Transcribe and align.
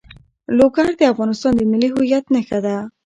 لوگر 0.57 0.89
د 0.99 1.01
افغانستان 1.13 1.53
د 1.55 1.61
ملي 1.71 1.89
هویت 1.93 2.25
نښه 2.33 2.59
ده. 2.65 2.75